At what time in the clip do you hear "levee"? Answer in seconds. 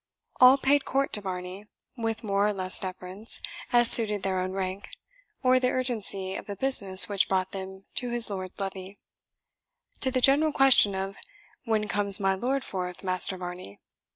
8.59-8.97